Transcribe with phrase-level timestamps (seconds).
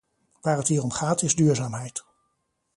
[0.41, 2.03] Waar het hier om gaat is duurzaamheid.